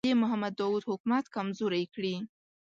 [0.07, 2.15] د محمد داوود حکومت کمزوری کړي.